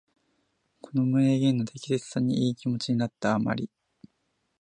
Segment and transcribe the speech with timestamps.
[0.81, 3.69] この名言の適切さにいい気持ちになった余り、